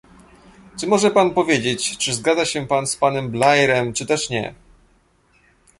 [0.79, 4.53] Czy może Pan powiedzieć, czy zgadza się z panem Blairem, czy też nie?